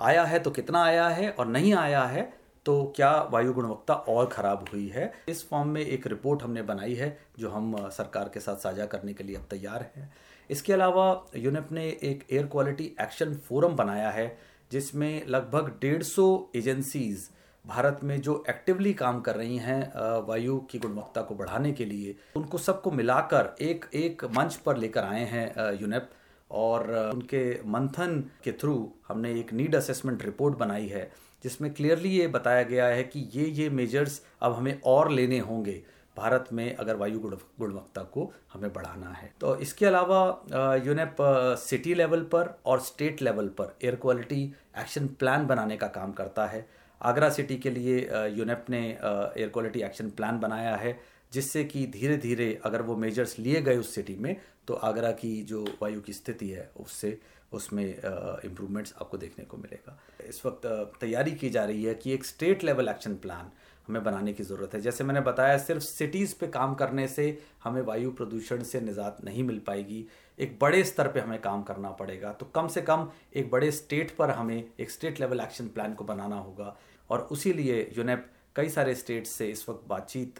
आया 0.00 0.24
है 0.24 0.38
तो 0.38 0.50
कितना 0.50 0.82
आया 0.84 1.08
है 1.08 1.30
और 1.30 1.46
नहीं 1.46 1.74
आया 1.74 2.02
है 2.04 2.22
तो 2.66 2.92
क्या 2.96 3.10
वायु 3.32 3.52
गुणवत्ता 3.52 3.94
और 3.94 4.26
ख़राब 4.26 4.64
हुई 4.72 4.86
है? 4.88 5.12
इस 5.28 5.48
फॉर्म 5.48 5.68
में 5.68 5.80
एक 5.80 6.06
रिपोर्ट 6.06 6.42
हमने 6.42 6.62
बनाई 6.62 6.94
है, 6.94 7.18
जो 7.38 7.50
हम 7.50 7.88
सरकार 7.90 8.30
के 8.34 8.40
साथ 8.40 8.56
साझा 8.56 8.86
करने 8.86 9.12
के 9.14 9.24
लिए 9.24 9.36
अब 9.36 9.46
तैयार 9.50 9.90
हैं। 9.96 10.12
इसके 10.50 10.72
अलावा 10.72 11.06
यूनिप 11.36 11.72
ने 11.72 11.86
एक 11.86 12.26
एयर 12.32 12.46
क्वालिटी 12.46 12.84
एक्शन 13.00 13.34
फोरम 13.38 13.76
बनाया 13.76 14.10
है, 14.10 14.26
जिसमें 14.70 15.26
लगभग 15.26 15.68
डेढ़ 15.80 16.02
सौ 16.02 16.26
एजेंसीज़ 16.56 17.28
भारत 17.64 18.00
में 18.04 18.20
जो 18.20 18.42
एक्टिवली 18.50 18.92
काम 18.94 19.20
कर 19.20 19.36
रही 19.36 19.56
हैं 19.58 19.80
वायु 20.26 20.58
की 20.70 20.78
गुणवत्ता 20.78 21.22
को 21.22 21.34
बढ़ाने 21.34 21.72
के 21.72 21.84
लिए, 21.84 22.14
उनको 22.36 22.58
सबको 22.58 22.90
मिलाकर 22.90 23.54
एक 23.60 23.84
एक 23.94 24.24
मंच 24.36 24.54
पर 24.56 24.76
लेकर 24.76 25.04
आए 25.04 25.24
हैं 25.24 25.72
यूनेप 25.80 26.10
और 26.50 26.90
उनके 27.14 27.42
मंथन 27.66 28.22
के 28.44 28.52
थ्रू 28.52 28.76
हमने 29.08 29.32
एक 29.40 29.52
नीड 29.52 29.74
असेसमेंट 29.74 30.24
रिपोर्ट 30.24 30.58
बनाई 30.58 30.86
है, 30.86 31.10
जिसमें 31.44 31.72
क्लियरली 31.74 32.08
ये 32.08 32.26
बताया 32.28 32.62
गया 32.62 32.86
है 32.86 33.02
कि 33.04 33.28
ये 33.34 33.44
ये 33.52 33.68
मेजर्स 33.70 34.20
अब 34.42 34.52
हमें 34.52 34.80
और 34.84 35.10
लेने 35.10 35.38
होंगे। 35.40 35.82
भारत 36.16 36.48
में 36.52 36.76
अगर 36.76 36.96
वायु 36.96 37.18
गुणवत्ता 37.20 38.02
को 38.04 38.30
हमें 38.52 38.72
बढ़ाना 38.72 39.10
है। 39.12 39.30
तो 39.40 39.56
इसके 39.56 39.86
अलावा 39.86 40.80
यूनेप 40.84 41.16
सिटी 41.60 41.94
लेवल 41.94 42.20
पर 42.32 42.56
और 42.66 42.80
स्टेट 42.80 43.22
लेवल 43.22 43.48
पर 43.58 43.76
एयर 43.84 43.94
क्वालिटी 43.94 44.42
एक्शन 44.78 45.06
प्लान 45.18 45.46
बनाने 45.46 45.76
का 45.76 45.86
काम 45.88 46.12
करता 46.12 46.46
है। 46.46 46.66
आगरा 47.00 47.28
सिटी 47.30 47.56
के 47.56 47.70
लिए 47.70 47.98
यूनेप 48.36 48.64
ने 48.70 48.80
एयर 48.88 49.48
क्वालिटी 49.48 49.82
एक्शन 49.82 50.10
प्लान 50.10 50.38
बनाया 50.40 50.74
है, 50.76 50.98
जिससे 51.32 51.64
कि 51.64 51.86
धीरे 51.86 52.16
धीरे 52.16 52.58
अगर 52.64 52.82
वो 52.82 52.96
मेजर्स 52.96 53.38
लिए 53.38 53.60
गए 53.62 53.76
उस 53.76 53.94
सिटी 53.94 54.14
में 54.14 54.36
तो 54.68 54.74
आगरा 54.74 55.10
की 55.12 55.42
जो 55.42 55.64
वायु 55.82 56.00
की 56.00 56.12
स्थिति 56.12 56.48
है, 56.48 56.70
उससे, 56.76 57.18
उसमें 57.52 57.84
इम्प्रूवमेंट्स 57.84 58.94
आपको 59.00 59.18
देखने 59.18 59.44
को 59.44 59.56
मिलेगा। 59.56 59.98
इस 60.28 60.44
वक्त 60.46 60.66
तैयारी 61.00 61.32
की 61.32 61.50
जा 61.50 61.64
रही 61.64 61.84
है 61.84 61.94
कि 61.94 62.12
एक 62.12 62.24
स्टेट 62.24 62.64
लेवल 62.64 62.88
एक्शन 62.88 63.14
प्लान 63.16 63.50
हमें 63.88 64.02
बनाने 64.04 64.32
की 64.32 64.42
ज़रूरत 64.42 64.74
है। 64.74 64.80
जैसे 64.80 65.04
मैंने 65.04 65.20
बताया, 65.20 65.58
सिर्फ़ 65.58 65.82
सिटीज़ 65.82 66.34
पे 66.40 66.46
काम 66.46 66.74
करने 66.74 67.06
से 67.08 67.26
हमें 67.64 67.80
वायु 67.82 68.10
प्रदूषण 68.10 68.62
से 68.62 68.80
निजात 68.80 69.18
नहीं 69.24 69.44
मिल 69.44 69.58
पाएगी। 69.58 70.06
एक 70.38 70.58
बड़े 70.60 70.82
स्तर 70.84 71.08
पे 71.08 71.20
हमें 71.20 71.40
काम 71.40 71.62
करना 71.62 71.90
पड़ेगा। 71.90 72.32
तो 72.32 72.46
कम 72.46 72.68
से 72.68 72.82
कम 72.82 73.08
एक 73.36 73.50
बड़े 73.50 73.70
स्टेट 73.70 74.16
पर 74.16 74.30
हमें 74.30 74.72
एक 74.80 74.90
स्टेट 74.90 75.20
लेवल 75.20 75.40
एक्शन 75.40 75.68
प्लान 75.68 75.94
को 75.94 76.04
बनाना 76.04 76.38
होगा। 76.38 76.76
और 77.10 77.20
उसी 77.32 77.52
लिए 77.52 77.90
यूनेप 77.98 78.30
कई 78.56 78.68
सारे 78.68 78.94
स्टेट्स 78.94 79.30
से 79.30 79.46
इस 79.46 79.68
वक्त 79.68 79.88
बातचीत 79.88 80.38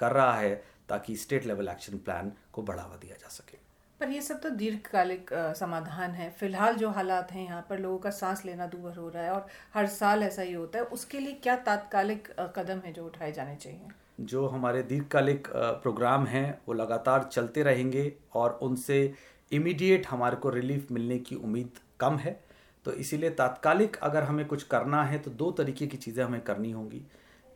कर 0.00 0.12
रहा 0.12 0.32
है 0.32 0.54
ताकि 0.88 1.16
स्टेट 1.16 1.46
लेवल 1.46 1.68
एक्शन 1.68 1.98
प्लान 1.98 2.32
को 2.52 2.62
बढ़ावा 2.62 2.96
दिया 2.96 3.16
जा 3.16 3.28
सके। 3.28 3.67
पर 4.00 4.08
ये 4.08 4.20
सब 4.22 4.40
तो 4.40 4.50
दीर्घकालिक 4.50 5.30
समाधान 5.56 6.10
है। 6.10 6.28
फ़िलहाल 6.30 6.74
जो 6.76 6.90
हालात 6.90 7.32
हैं 7.32 7.44
यहाँ 7.44 7.64
पर 7.70 7.78
लोगों 7.78 7.98
का 7.98 8.10
सांस 8.12 8.44
लेना 8.44 8.66
दूर 8.66 8.92
हो 8.92 9.08
रहा 9.08 9.22
है 9.22 9.30
और 9.30 9.46
हर 9.74 9.86
साल 9.88 10.22
ऐसा 10.22 10.42
ही 10.42 10.52
होता 10.52 10.78
है। 10.78 10.84
उसके 10.86 11.20
लिए 11.20 11.32
क्या 11.42 11.56
तात्कालिक 11.62 12.28
कदम 12.56 12.80
है 12.84 12.92
जो 12.92 13.04
उठाए 13.06 13.32
जाने 13.32 13.56
चाहिए? 13.56 13.88
जो 14.20 14.46
हमारे 14.46 14.82
दीर्घकालिक 14.82 15.48
प्रोग्राम 15.82 16.26
हैं, 16.26 16.60
वो 16.68 16.74
लगातार 16.74 17.28
चलते 17.32 17.62
रहेंगे 17.62 18.12
और 18.34 18.58
उनसे 18.62 19.12
इमीडिएट 19.52 20.06
हमारे 20.06 20.36
को 20.36 20.50
रिलीफ 20.50 20.90
मिलने 20.92 21.18
की 21.18 21.36
उम्मीद 21.36 21.78
कम 22.00 22.16
है। 22.16 22.38
तो 22.86 22.92
इसीलिए 22.94 23.30
तात्कालिक 23.32 23.96
अगर 23.98 24.22
हमें 24.22 24.46
कुछ 24.46 24.62
करना 24.64 25.02
है 25.04 25.18
तो 25.18 25.30
दो 25.32 25.50
तरीके 25.52 25.86
की 25.86 25.96
चीज़ें 25.96 26.24
हमें 26.24 26.40
करनी 26.40 26.70
होंगी। 26.70 27.02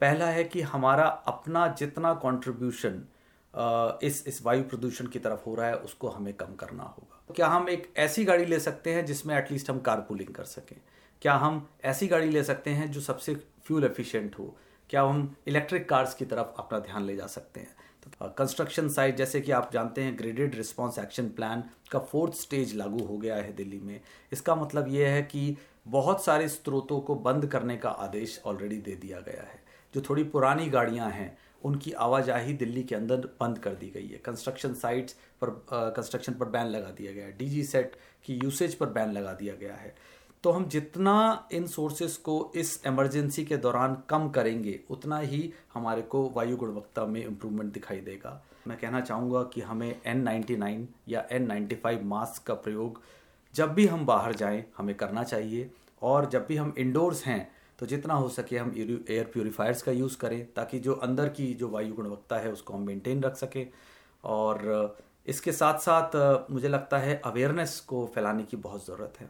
पहला 0.00 0.26
है 0.26 0.44
कि 0.44 0.60
हमारा 0.62 1.04
अपना 1.04 1.66
जितना 1.78 2.12
कंट्रीब्यूशन 2.22 3.02
इस 3.54 4.24
इस 4.26 4.40
वायु 4.44 4.62
प्रदूषण 4.62 5.06
की 5.06 5.18
तरफ़ 5.18 5.44
हो 5.46 5.54
रहा 5.54 5.66
है, 5.66 5.76
उसको 5.76 6.08
हमें 6.08 6.32
कम 6.34 6.54
करना 6.54 6.82
होगा। 6.82 7.34
क्या 7.34 7.46
हम 7.46 7.68
एक 7.68 7.92
ऐसी 7.96 8.24
गाड़ी 8.24 8.44
ले 8.44 8.60
सकते 8.60 8.92
हैं 8.94 9.04
जिसमें 9.06 9.36
एटलीस्ट 9.36 9.70
हम 9.70 9.78
कार 9.80 10.00
पुलिंग 10.00 10.34
कर 10.34 10.44
सकें? 10.44 10.76
क्या 11.22 11.34
हम 11.34 11.68
ऐसी 11.84 12.06
गाड़ी 12.06 12.30
ले 12.30 12.42
सकते 12.44 12.70
हैं 12.70 12.90
जो 12.92 13.00
सबसे 13.00 13.34
फ्यूल 13.34 13.84
एफिशिएंट 13.84 14.38
हो? 14.38 14.56
क्या 14.90 15.02
हम 15.02 15.34
इलेक्ट्रिक 15.48 15.88
कार्स 15.88 16.14
की 16.14 16.24
तरफ़ 16.24 16.58
अपना 16.58 16.78
ध्यान 16.78 17.04
ले 17.04 17.16
जा 17.16 17.26
सकते 17.26 17.60
हैं? 17.60 17.76
कंस्ट्रक्शन 18.38 18.88
साइट 18.88 19.16
जैसे 19.16 19.40
कि 19.40 19.52
आप 19.52 19.70
जानते 19.72 20.02
हैं 20.02 20.18
ग्रेडेड 20.18 20.54
रिस्पांस 20.54 20.98
एक्शन 20.98 21.28
प्लान 21.28 21.62
का 21.90 21.98
फोर्थ 21.98 22.34
स्टेज 22.34 22.74
लागू 22.76 23.04
हो 23.04 23.16
गया 23.18 23.36
है 23.36 23.52
दिल्ली 23.52 23.78
में। 23.80 24.00
इसका 24.32 24.54
मतलब 24.54 24.88
ये 24.88 25.06
है 25.06 25.22
कि 25.22 25.56
बहुत 25.88 26.24
सारे 26.24 26.48
स्रोतों 26.48 27.00
को 27.00 27.14
बंद 27.14 27.46
करने 27.46 27.76
का 27.76 27.90
आदेश 27.90 28.40
ऑलरेडी 28.46 28.76
दे 28.76 28.96
दिया 28.96 29.20
गया 29.20 29.42
है। 29.42 29.62
जो 29.94 30.00
थोड़ी 30.00 30.24
पुरानी 30.24 30.68
गाड़ियाँ 30.70 31.10
हैं 31.10 31.36
उनकी 31.64 31.92
आवाजाही 31.92 32.52
दिल्ली 32.52 32.82
के 32.82 32.94
अंदर 32.94 33.28
बंद 33.40 33.58
कर 33.58 33.74
दी 33.74 33.90
गई 33.90 34.06
है। 34.06 34.18
कंस्ट्रक्शन 34.18 34.74
साइट्स 34.74 35.12
पर 35.42 35.50
कंस्ट्रक्शन 35.96 36.32
पर 36.32 36.48
बैन 36.48 36.66
लगा 36.66 36.90
दिया 36.90 37.12
गया 37.12 37.26
है। 37.26 37.36
डीजी 37.38 37.62
सेट 37.64 37.96
की 38.24 38.34
यूसेज 38.34 38.74
पर 38.74 38.86
बैन 38.86 39.12
लगा 39.12 39.32
दिया 39.32 39.54
गया 39.54 39.74
है। 39.74 39.94
तो 40.44 40.50
हम 40.50 40.68
जितना 40.68 41.48
इन 41.52 41.66
सोर्सेस 41.66 42.16
को 42.16 42.52
इस 42.56 42.80
एमरजेंसी 42.86 43.44
के 43.44 43.56
दौरान 43.56 43.96
कम 44.08 44.28
करेंगे, 44.28 44.78
उतना 44.90 45.18
ही 45.18 45.52
हमारे 45.74 46.02
को 46.02 46.28
वायु 46.36 46.56
गुणवत्ता 46.56 47.04
में 47.06 47.24
इम्प्रूवमेंट 47.24 47.72
दिखाई 47.72 48.00
देगा। 48.00 48.42
मैं 48.68 48.78
कहना 48.78 49.00
चाहूँगा 49.00 49.42
कि 49.42 49.60
हमें 49.60 50.00
एन 50.06 50.22
नाइन्टी 50.22 50.56
नाइन 50.56 50.88
या 51.08 51.24
एन 51.32 51.46
नाइन्टी 51.46 51.74
फाइव 51.74 52.04
मास्क 52.04 52.46
का 52.46 52.54
प्रयोग 52.54 53.00
जब 53.54 53.72
भी 53.74 53.86
हम 53.86 54.06
बाहर 54.06 54.34
जाएँ, 54.34 54.64
हमें 54.78 54.94
करना 54.94 55.22
चाहिए। 55.24 55.70
और 56.02 56.28
जब 56.30 56.46
भी 56.46 56.56
हम 56.56 56.74
इंडोर्स 56.78 57.24
हैं 57.24 57.50
तो 57.82 57.86
जितना 57.86 58.14
हो 58.14 58.28
सके 58.28 58.58
हम 58.58 58.74
एयर 58.78 59.24
प्योरीफायर्स 59.32 59.80
का 59.82 59.92
यूज़ 59.92 60.16
करें 60.18 60.52
ताकि 60.54 60.78
जो 60.78 60.92
अंदर 61.04 61.28
की 61.28 61.54
जो 61.54 61.68
वायु 61.68 61.94
गुणवत्ता 61.94 62.36
है 62.36 62.50
उसको 62.52 62.74
हम 62.74 62.82
मेंटेन 62.82 63.22
रख 63.22 63.36
सकें। 63.36 63.66
और 64.24 64.98
इसके 65.26 65.52
साथ 65.52 65.78
साथ 65.78 66.16
मुझे 66.50 66.68
लगता 66.68 66.98
है 66.98 67.20
अवेयरनेस 67.24 67.78
को 67.80 68.04
फैलाने 68.14 68.42
की 68.42 68.56
बहुत 68.56 68.86
ज़रूरत 68.86 69.20
है। 69.20 69.26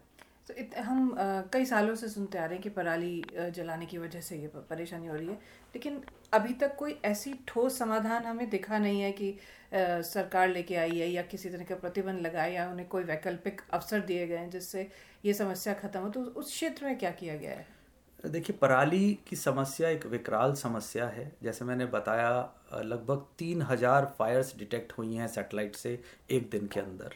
तो 0.48 0.54
इत, 0.54 0.76
हम 0.78 1.18
आ, 1.18 1.40
कई 1.52 1.64
सालों 1.64 1.94
से 1.94 2.08
सुनते 2.08 2.38
आ 2.38 2.44
रहे 2.44 2.54
हैं 2.54 2.62
कि 2.62 2.68
पराली 2.68 3.24
जलाने 3.56 3.86
की 3.86 3.98
वजह 3.98 4.20
से 4.20 4.36
ये 4.36 4.50
परेशानी 4.70 5.06
हो 5.06 5.14
रही 5.14 5.26
है। 5.26 5.34
लेकिन 5.74 6.00
अभी 6.32 6.54
तक 6.54 6.76
कोई 6.76 7.00
ऐसी 7.04 7.34
ठोस 7.48 7.78
समाधान 7.78 8.24
हमें 8.24 8.48
दिखा 8.50 8.78
नहीं 8.78 9.00
है 9.00 9.12
कि 9.12 9.32
आ, 9.32 10.00
सरकार 10.12 10.48
लेके 10.48 10.76
आई 10.76 10.98
है 10.98 11.10
या 11.10 11.22
किसी 11.22 11.50
तरह 11.50 11.64
का 11.64 11.74
प्रतिबंध 11.74 12.20
लगाया 12.20 12.52
या 12.54 12.70
उन्हें 12.70 12.88
कोई 12.88 13.04
वैकल्पिक 13.04 13.60
अवसर 13.72 14.00
दिए 14.00 14.26
गए 14.26 14.36
हैं 14.36 14.50
जिससे 14.50 14.90
ये 15.24 15.34
समस्या 15.34 15.74
खत्म 15.74 16.00
हो। 16.00 16.08
तो 16.10 16.20
उस 16.20 16.46
क्षेत्र 16.46 16.86
में 16.86 16.98
क्या 16.98 17.10
किया 17.10 17.36
गया 17.36 17.50
है? 17.50 17.81
देखिए, 18.24 18.56
पराली 18.56 19.18
की 19.28 19.36
समस्या 19.36 19.88
एक 19.88 20.04
विकराल 20.06 20.52
समस्या 20.54 21.06
है। 21.06 21.32
जैसे 21.42 21.64
मैंने 21.64 21.86
बताया 21.86 22.30
लगभग 22.74 23.24
तीन 23.38 23.62
हज़ार 23.62 24.04
फायर्स 24.18 24.54
डिटेक्ट 24.58 24.92
हुई 24.98 25.14
हैं 25.14 25.26
सेटेलाइट 25.28 25.76
से 25.76 25.98
एक 26.30 26.48
दिन 26.50 26.66
के 26.66 26.80
अंदर। 26.80 27.14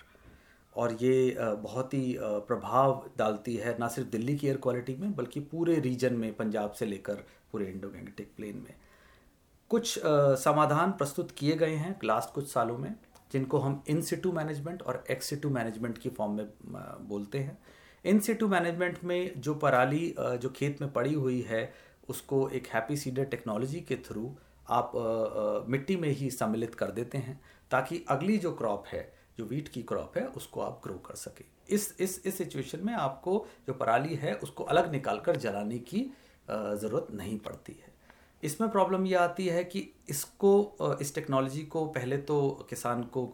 और 0.74 0.92
ये 0.92 1.36
बहुत 1.40 1.94
ही 1.94 2.16
प्रभाव 2.20 3.04
डालती 3.18 3.54
है 3.56 3.76
ना 3.78 3.88
सिर्फ़ 3.88 4.08
दिल्ली 4.10 4.36
की 4.36 4.46
एयर 4.46 4.56
क्वालिटी 4.56 4.96
में, 4.96 5.14
बल्कि 5.16 5.40
पूरे 5.42 5.78
रीजन 5.80 6.14
में, 6.14 6.34
पंजाब 6.36 6.72
से 6.72 6.86
लेकर 6.86 7.24
पूरे 7.52 7.66
इंडो 7.66 7.88
गैंगटिक 7.88 8.32
प्लेन 8.36 8.56
में। 8.56 8.74
कुछ 9.70 9.98
समाधान 10.40 10.90
प्रस्तुत 10.92 11.30
किए 11.30 11.56
गए 11.56 11.74
हैं 11.74 11.98
लास्ट 12.04 12.34
कुछ 12.34 12.52
सालों 12.52 12.76
में, 12.78 12.94
जिनको 13.32 13.58
हम 13.58 13.82
इन 13.88 14.02
सिटू 14.02 14.32
मैनेजमेंट 14.32 14.82
और 14.82 15.02
एक्स 15.10 15.26
सिटू 15.26 15.50
मैनेजमेंट 15.50 15.98
की 15.98 16.08
फॉर्म 16.10 16.32
में, 16.32 16.46
बोलते 17.08 17.38
हैं। 17.38 17.58
इन 18.06 18.20
सिटू 18.20 18.48
मैनेजमेंट 18.48 18.98
में 19.04 19.40
जो 19.40 19.54
पराली 19.56 20.14
जो 20.18 20.48
खेत 20.56 20.80
में 20.80 20.92
पड़ी 20.92 21.14
हुई 21.14 21.40
है, 21.42 21.72
उसको 22.08 22.48
एक 22.50 22.66
हैप्पी 22.74 22.96
सीडर 22.96 23.24
टेक्नोलॉजी 23.26 23.80
के 23.80 23.96
थ्रू 24.06 24.30
आप 24.70 24.92
मिट्टी 25.68 25.96
में 25.96 26.08
ही 26.10 26.30
सम्मिलित 26.30 26.74
कर 26.74 26.90
देते 26.90 27.18
हैं, 27.18 27.40
ताकि 27.70 28.04
अगली 28.08 28.38
जो 28.38 28.52
क्रॉप 28.52 28.84
है, 28.86 29.12
जो 29.38 29.44
वीट 29.44 29.68
की 29.68 29.82
क्रॉप 29.82 30.16
है, 30.18 30.26
उसको 30.28 30.60
आप 30.60 30.80
ग्रो 30.84 30.94
कर 31.06 31.14
सके। 31.16 31.44
इस 31.68 31.94
इस 32.00 32.20
इस 32.26 32.38
सिचुएशन 32.38 32.84
में 32.84 32.92
आपको 32.94 33.46
जो 33.66 33.72
पराली 33.74 34.14
है, 34.14 34.34
उसको 34.34 34.64
अलग 34.64 34.90
निकाल 34.92 35.20
कर 35.20 35.36
जलाने 35.38 35.78
की 35.80 36.00
ज़रूरत 36.48 37.06
नहीं 37.12 37.38
पड़ती 37.38 37.72
है। 37.72 37.94
इसमें 38.42 38.70
प्रॉब्लम 38.70 39.06
ये 39.06 39.14
आती 39.14 39.46
है 39.46 39.62
कि 39.64 39.80
इसको 40.08 40.98
इस 41.00 41.14
टेक्नोलॉजी 41.14 41.62
को 41.64 41.84
पहले 41.88 42.16
तो 42.18 42.66
किसान 42.70 43.02
को 43.12 43.24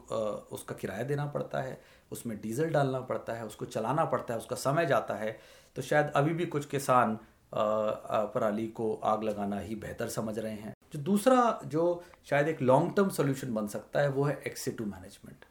उसका 0.53 0.75
किराया 0.75 1.03
देना 1.03 1.27
पड़ता 1.27 1.61
है 1.61 1.81
उसमें 2.13 2.41
डीजल 2.41 2.71
डालना 2.71 3.01
पड़ता 3.03 3.33
है, 3.33 3.45
उसको 3.47 3.65
चलाना 3.67 4.05
पड़ता 4.05 4.35
है, 4.35 4.39
उसका 4.39 4.57
समय 4.59 4.87
जाता 4.87 5.15
है 5.15 5.39
तो 5.77 5.83
शायद 5.83 6.13
अभी 6.17 6.35
भी 6.35 6.47
कुछ 6.47 6.67
किसान 6.67 7.19
पराली 7.53 8.67
को 8.69 8.95
आग 9.05 9.23
लगाना 9.23 9.59
ही 9.59 9.75
बेहतर 9.77 10.09
समझ 10.09 10.39
रहे 10.39 10.53
हैं। 10.53 10.75
जो 10.93 10.99
दूसरा, 11.01 11.61
जो 11.65 12.03
शायद 12.27 12.49
एक 12.49 12.63
लॉन्ग 12.63 12.95
टर्म 12.97 13.09
सोल्यूशन 13.11 13.55
बन 13.55 13.67
सकता 13.69 14.01
है, 14.01 14.09
वो 14.09 14.25
है 14.25 14.41
एक्सीटू 14.47 14.85
मैनेजमेंट 14.87 15.45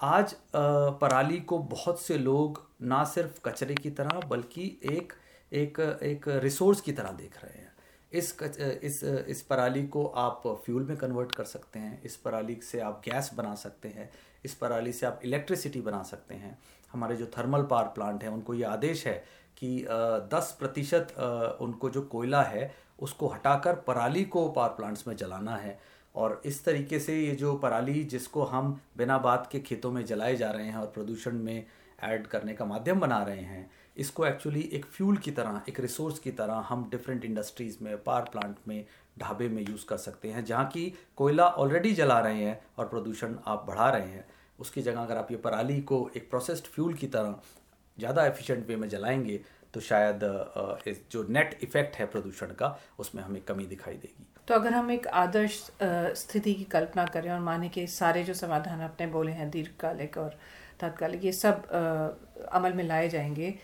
आज 0.00 0.34
पराली 0.54 1.38
को 1.42 1.58
बहुत 1.58 2.00
से 2.00 2.18
लोग 2.18 2.62
ना 2.82 3.02
सिर्फ़ 3.04 3.40
कचरे 3.44 3.74
की 3.74 3.90
तरह, 3.90 4.20
बल्कि 4.20 4.66
एक 4.86 5.12
एक 5.52 5.80
एक 6.02 6.28
रिसोर्स 6.42 6.80
की 6.80 6.92
तरह 6.92 7.12
देख 7.12 7.44
रहे 7.44 7.58
हैं। 7.58 7.67
इस 8.12 8.36
इस 8.42 9.02
इस 9.04 9.42
पराली 9.42 9.86
को 9.86 10.04
आप 10.06 10.42
फ्यूल 10.64 10.84
में 10.84 10.96
कन्वर्ट 10.96 11.34
कर 11.34 11.44
सकते 11.44 11.78
हैं, 11.78 12.02
इस 12.02 12.16
पराली 12.16 12.54
से 12.62 12.80
आप 12.80 13.02
गैस 13.04 13.30
बना 13.34 13.54
सकते 13.54 13.88
हैं, 13.88 14.10
इस 14.44 14.54
पराली 14.54 14.92
से 14.92 15.06
आप 15.06 15.20
इलेक्ट्रिसिटी 15.24 15.80
बना 15.80 16.02
सकते 16.02 16.34
हैं। 16.34 16.58
हमारे 16.92 17.16
जो 17.16 17.26
थर्मल 17.38 17.62
पावर 17.62 17.88
प्लांट 17.88 18.22
हैं, 18.22 18.30
उनको 18.30 18.54
ये 18.54 18.64
आदेश 18.64 19.06
है 19.06 19.14
कि 19.56 19.86
दस 20.34 20.56
प्रतिशत 20.60 21.14
उनको 21.60 21.90
जो 21.90 22.02
कोयला 22.02 22.42
है, 22.42 22.74
उसको 22.98 23.28
हटाकर 23.28 23.74
पराली 23.86 24.24
को 24.24 24.48
पावर 24.48 24.68
प्लांट्स 24.68 25.06
में 25.08 25.16
जलाना 25.16 25.56
है। 25.56 25.78
और 26.14 26.40
इस 26.44 26.64
तरीके 26.64 26.98
से 26.98 27.18
ये 27.18 27.34
जो 27.36 27.54
पराली 27.56 28.02
जिसको 28.04 28.44
हम 28.44 28.80
बिना 28.96 29.18
बात 29.18 29.48
के 29.52 29.58
खेतों 29.60 29.90
में 29.92 30.04
जलाए 30.04 30.36
जा 30.36 30.50
रहे 30.50 30.66
हैं 30.66 30.76
और 30.76 30.86
प्रदूषण 30.86 31.32
में 31.32 31.66
ऐड 32.02 32.26
करने 32.26 32.52
का 32.54 32.64
माध्यम 32.64 33.00
बना 33.00 33.22
रहे 33.22 33.40
हैं 33.40 33.70
इसको 33.98 34.26
एक्चुअली 34.26 34.60
एक 34.72 34.84
फ्यूल 34.86 35.16
की 35.16 35.30
तरह, 35.30 35.60
एक 35.68 35.80
रिसोर्स 35.80 36.18
की 36.18 36.30
तरह 36.32 36.64
हम 36.68 36.88
डिफरेंट 36.90 37.24
इंडस्ट्रीज़ 37.24 37.76
में 37.82 37.96
पावर 38.04 38.28
प्लांट 38.32 38.56
में, 38.68 38.84
ढाबे 39.18 39.48
में 39.48 39.62
यूज़ 39.62 39.86
कर 39.86 39.96
सकते 39.98 40.28
हैं, 40.28 40.44
जहाँ 40.44 40.66
की 40.66 40.92
कोयला 41.16 41.46
ऑलरेडी 41.58 41.92
जला 41.94 42.18
रहे 42.20 42.42
हैं 42.44 42.60
और 42.78 42.88
प्रदूषण 42.88 43.34
आप 43.46 43.64
बढ़ा 43.68 43.88
रहे 43.90 44.08
हैं। 44.08 44.26
उसकी 44.58 44.82
जगह 44.82 45.00
अगर 45.00 45.16
आप 45.16 45.30
ये 45.30 45.36
पराली 45.38 45.80
को 45.82 46.10
एक 46.16 46.28
प्रोसेस्ड 46.30 46.66
फ्यूल 46.66 46.94
की 46.94 47.06
तरह 47.08 47.34
ज़्यादा 47.98 48.24
एफिशिएंट 48.26 48.66
वे 48.68 48.76
में 48.76 48.88
जलाएँगे 48.88 49.40
तो 49.74 49.80
शायद 49.80 50.20
जो 51.12 51.22
नेट 51.28 51.58
इफ़ेक्ट 51.62 51.96
है 51.96 52.06
प्रदूषण 52.06 52.52
का, 52.52 52.78
उसमें 52.98 53.22
हमें 53.22 53.40
कमी 53.42 53.66
दिखाई 53.66 53.94
देगी। 53.94 54.26
तो 54.48 54.54
अगर 54.54 54.72
हम 54.72 54.90
एक 54.90 55.06
आदर्श 55.06 55.60
स्थिति 55.82 56.54
की 56.54 56.64
कल्पना 56.66 57.04
करें 57.06 57.30
और 57.30 57.40
माने 57.40 57.68
कि 57.68 57.86
सारे 57.86 58.22
जो 58.24 58.34
समाधान 58.34 58.80
आपने 58.80 59.06
बोले 59.06 59.32
हैं 59.32 59.50
दीर्घकालिक 59.50 60.16
और 60.18 60.38
तात्कालिक, 60.80 61.24
ये 61.24 61.32
सब 61.32 61.66
अमल 62.52 62.72
में 62.72 62.84
लाए 62.84 63.08
जाएँगे 63.08 63.54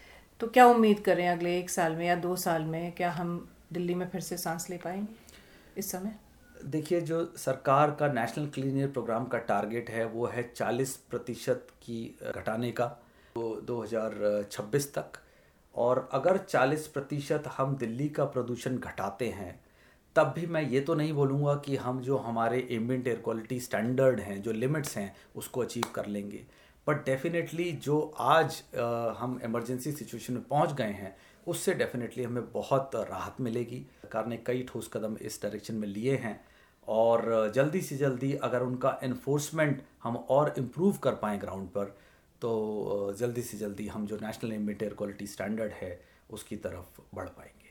तो 0.40 0.46
क्या 0.46 0.66
उम्मीद 0.66 1.00
करें 1.00 1.28
अगले 1.28 1.58
एक 1.58 1.70
साल 1.70 1.96
में 1.96 2.06
या 2.06 2.14
दो 2.14 2.36
साल 2.36 2.62
में 2.62 2.92
क्या 2.92 3.10
हम 3.10 3.48
दिल्ली 3.72 3.94
में 3.94 4.08
फिर 4.08 4.20
से 4.20 4.36
सांस 4.36 4.70
ले 4.70 4.76
पाएँगे 4.76 5.06
इस 5.78 5.90
समय? 5.90 6.14
देखिए, 6.64 7.00
जो 7.00 7.24
सरकार 7.36 7.90
का 7.90 8.08
नेशनल 8.12 8.46
क्लीन 8.46 8.78
एयर 8.78 8.88
प्रोग्राम 8.88 9.24
का 9.24 9.38
टारगेट 9.38 9.90
है, 9.90 10.04
वो 10.04 10.26
है 10.26 10.42
40 10.56 10.96
प्रतिशत 11.10 11.66
की 11.82 12.18
घटाने 12.34 12.70
का 12.70 12.86
तो 13.36 13.60
2026 13.60 14.92
तक। 14.94 15.18
और 15.74 16.08
अगर 16.12 16.36
40 16.38 16.86
प्रतिशत 16.86 17.44
हम 17.56 17.76
दिल्ली 17.76 18.08
का 18.08 18.24
प्रदूषण 18.24 18.76
घटाते 18.78 19.28
हैं, 19.28 19.60
तब 20.16 20.32
भी 20.36 20.46
मैं 20.46 20.62
ये 20.62 20.80
तो 20.80 20.94
नहीं 20.94 21.12
बोलूँगा 21.12 21.54
कि 21.54 21.76
हम 21.76 22.00
जो 22.00 22.16
हमारे 22.16 22.68
एम्बियंट 22.70 23.08
एयर 23.08 23.20
क्वालिटी 23.24 23.60
स्टैंडर्ड 23.60 24.20
हैं, 24.20 24.42
जो 24.42 24.52
लिमिट्स 24.52 24.96
हैं, 24.96 25.16
उसको 25.36 25.60
अचीव 25.60 25.84
कर 25.94 26.06
लेंगे। 26.06 26.44
बट 26.86 27.04
डेफिनेटली 27.04 27.70
जो 27.84 28.00
आज 28.20 28.62
हम 29.18 29.38
इमरजेंसी 29.44 29.92
सिचुएशन 29.92 30.34
में 30.34 30.42
पहुँच 30.42 30.72
गए 30.72 30.92
हैं, 30.92 31.16
उससे 31.46 31.74
डेफिनेटली 31.74 32.24
हमें 32.24 32.52
बहुत 32.52 32.90
राहत 33.10 33.40
मिलेगी। 33.40 33.78
सरकार 34.02 34.26
ने 34.26 34.36
कई 34.36 34.62
ठोस 34.68 34.90
कदम 34.92 35.16
इस 35.22 35.40
डायरेक्शन 35.42 35.74
में 35.74 35.88
लिए 35.88 36.16
हैं। 36.16 36.40
और 36.88 37.52
जल्दी 37.54 37.80
से 37.80 37.96
जल्दी 37.96 38.32
अगर 38.44 38.62
उनका 38.62 38.98
इन्फोर्समेंट 39.04 39.82
हम 40.02 40.16
और 40.16 40.54
इम्प्रूव 40.58 40.96
कर 40.96 41.14
पाएँ 41.14 41.38
ग्राउंड 41.40 41.68
पर 41.68 41.96
तो 42.42 43.14
जल्दी 43.18 43.42
से 43.42 43.58
जल्दी 43.58 43.86
हम 43.88 44.06
जो 44.06 44.16
national 44.22 44.52
ambient 44.52 44.82
air 44.82 44.94
quality 44.94 45.26
standard 45.26 45.72
है, 45.72 46.00
उसकी 46.30 46.56
तरफ़ 46.56 47.00
बढ़ 47.14 47.28
पाएँगे। 47.28 47.63